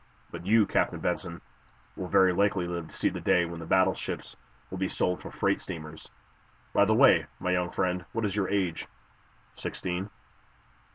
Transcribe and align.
But 0.31 0.47
you, 0.47 0.65
Captain 0.65 0.99
Benson, 0.99 1.41
will 1.95 2.07
very 2.07 2.33
likely 2.33 2.65
live 2.67 2.87
to 2.87 2.91
see 2.95 3.09
the 3.09 3.21
day 3.21 3.45
when 3.45 3.59
the 3.59 3.67
battleships 3.67 4.35
will 4.71 4.79
be 4.79 4.89
sold 4.89 5.21
for 5.21 5.29
freight 5.29 5.61
steamers. 5.61 6.09
By 6.73 6.85
the 6.85 6.95
way, 6.95 7.27
my 7.39 7.51
young 7.51 7.69
friend, 7.69 8.03
what 8.11 8.25
is 8.25 8.35
your 8.35 8.49
age? 8.49 8.87
Sixteen. 9.53 10.09